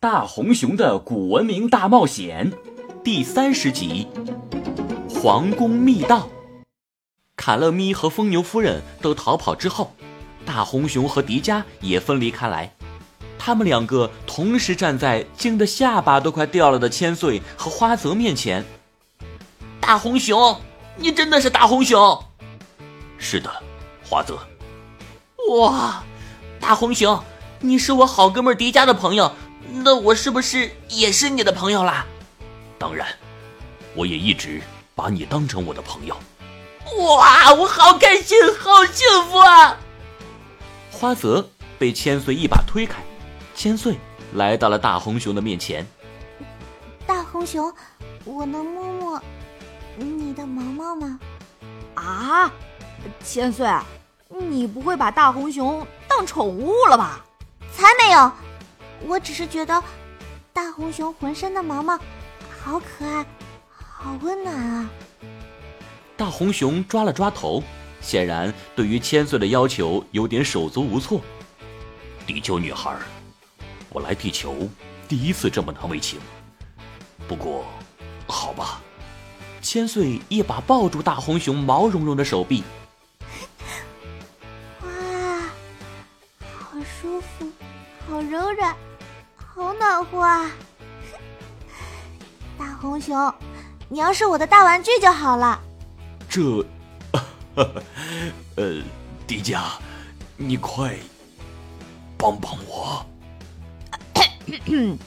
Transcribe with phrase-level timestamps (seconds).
[0.00, 2.52] 大红熊的古文明大冒险
[3.02, 4.06] 第三十集：
[5.10, 6.28] 皇宫密道。
[7.34, 9.92] 卡勒咪和疯牛夫人都逃跑之后，
[10.46, 12.72] 大红熊和迪迦也分离开来。
[13.40, 18.64] 他们两个同时站在惊得下巴都快掉了的千岁和花泽面前。
[19.80, 20.60] 大红熊，
[20.94, 22.24] 你真的是大红熊？
[23.18, 23.50] 是的，
[24.08, 24.38] 花泽。
[25.58, 26.04] 哇，
[26.60, 27.20] 大红熊，
[27.58, 29.32] 你是我好哥们迪迦的朋友，
[29.84, 32.04] 那我是不是也是你的朋友啦？
[32.78, 33.06] 当然，
[33.94, 34.60] 我也一直
[34.94, 36.16] 把你当成我的朋友。
[37.16, 39.76] 哇，我好开心，好幸福啊！
[40.90, 43.02] 花泽被千岁一把推开，
[43.54, 43.98] 千岁
[44.34, 45.86] 来到了大红熊的面前。
[47.06, 47.72] 大红熊，
[48.24, 49.22] 我能摸摸
[49.96, 51.20] 你的毛毛吗？
[51.94, 52.50] 啊，
[53.22, 53.68] 千岁。
[54.28, 57.24] 你不会把大红熊当宠物了吧？
[57.74, 58.30] 才没有，
[59.06, 59.82] 我只是觉得
[60.52, 61.98] 大红熊浑身的毛毛
[62.62, 63.24] 好可爱，
[63.70, 64.90] 好温暖啊！
[66.16, 67.62] 大红熊抓了抓头，
[68.00, 71.20] 显然对于千岁的要求有点手足无措。
[72.26, 72.96] 地球女孩，
[73.88, 74.68] 我来地球
[75.08, 76.20] 第一次这么难为情。
[77.26, 77.64] 不过，
[78.26, 78.82] 好吧。
[79.60, 82.62] 千岁一把抱住大红熊毛茸茸的手臂。
[84.82, 84.88] 哇
[86.40, 86.76] 好
[88.08, 88.74] 柔软，
[89.36, 90.50] 好暖和啊！
[92.58, 93.32] 大红熊，
[93.88, 95.60] 你要是我的大玩具就好了。
[96.28, 96.64] 这，
[98.56, 98.82] 呃，
[99.26, 99.60] 迪迦，
[100.36, 100.94] 你快
[102.16, 103.04] 帮帮我。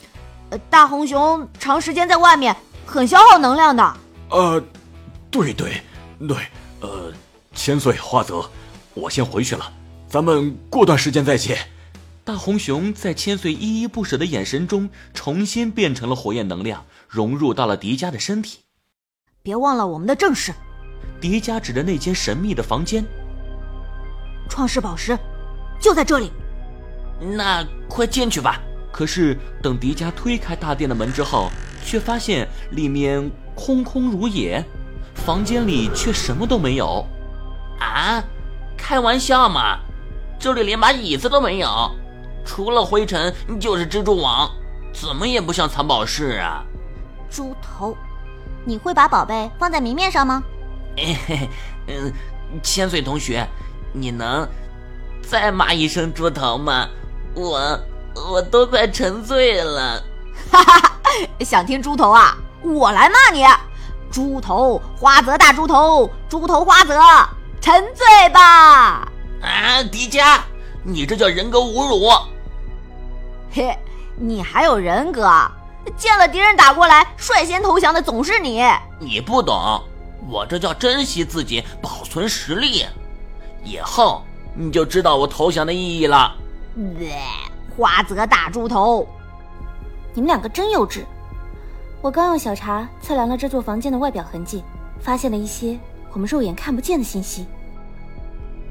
[0.70, 2.54] 大红熊长时间在外面
[2.86, 3.96] 很消耗能量的。
[4.30, 4.62] 呃，
[5.30, 5.82] 对对
[6.26, 6.36] 对，
[6.80, 7.12] 呃，
[7.54, 8.48] 千岁花泽，
[8.94, 9.72] 我先回去了，
[10.08, 11.58] 咱们过段时间再见。
[12.24, 18.60] 大红熊在千岁依依不舍的眼神中，重新变成了火焰能量，融入到了迪迦的身体。
[19.42, 20.54] 别忘了我们的正事。
[21.20, 23.04] 迪迦指着那间神秘的房间，
[24.48, 25.18] 创世宝石
[25.80, 26.30] 就在这里。
[27.20, 28.60] 那快进去吧。
[28.92, 31.50] 可是等迪迦推开大殿的门之后，
[31.84, 34.64] 却发现里面空空如也，
[35.14, 37.04] 房间里却什么都没有。
[37.80, 38.22] 啊，
[38.76, 39.80] 开玩笑嘛，
[40.38, 41.92] 这里连把椅子都没有。
[42.44, 44.50] 除了灰尘就是蜘蛛网，
[44.92, 46.64] 怎么也不像藏宝室啊！
[47.30, 47.96] 猪头，
[48.64, 50.42] 你会把宝贝放在明面上吗？
[50.96, 51.48] 嘿嘿，
[51.86, 52.12] 嗯，
[52.62, 53.48] 千岁同学，
[53.92, 54.46] 你能
[55.22, 56.86] 再骂一声猪头吗？
[57.34, 57.78] 我
[58.14, 60.02] 我都快沉醉了。
[60.50, 60.92] 哈哈哈，
[61.40, 62.36] 想听猪头啊？
[62.62, 63.44] 我来骂你！
[64.10, 67.00] 猪头花泽大猪头，猪头花泽，
[67.62, 69.08] 沉醉吧！
[69.40, 70.38] 啊，迪迦，
[70.84, 72.10] 你这叫人格侮辱！
[73.54, 73.76] 嘿，
[74.16, 75.30] 你还有人格？
[75.96, 78.64] 见了敌人打过来，率先投降的总是你。
[78.98, 79.82] 你不懂，
[80.26, 82.86] 我这叫珍惜自己，保存实力。
[83.62, 84.22] 以后
[84.54, 86.34] 你就知道我投降的意义了。
[87.76, 89.06] 花泽大猪头，
[90.14, 91.04] 你们两个真幼稚。
[92.00, 94.64] 我刚用小茶测量了这座房间的外表痕迹，
[94.98, 95.78] 发现了一些
[96.12, 97.46] 我们肉眼看不见的信息。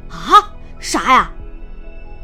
[0.10, 0.52] 啊？
[0.80, 1.30] 啥呀？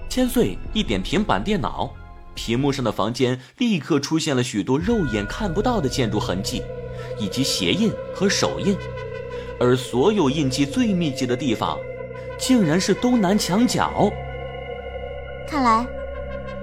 [0.10, 1.92] 千岁一点平板电脑。
[2.38, 6.62] 屏幕上的房间立刻出现了许多肉眼看不到的建筑痕迹，
[7.20, 8.78] 以及鞋印和手印，
[9.60, 11.80] 而所有印记最密集的地方，
[12.38, 14.14] 竟然是东南墙角。
[15.50, 15.84] 看来，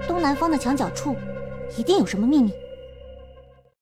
[0.07, 1.17] 东南方的墙角处，
[1.77, 2.53] 一定有什么秘密。